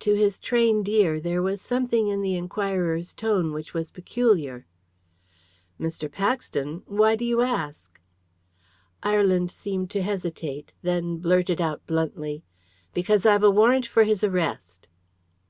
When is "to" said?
0.00-0.14, 9.90-10.02